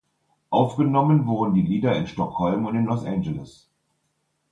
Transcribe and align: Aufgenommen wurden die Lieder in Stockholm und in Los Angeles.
Aufgenommen 0.49 1.27
wurden 1.27 1.53
die 1.53 1.61
Lieder 1.61 1.95
in 1.95 2.07
Stockholm 2.07 2.65
und 2.65 2.73
in 2.75 2.85
Los 2.85 3.05
Angeles. 3.05 3.69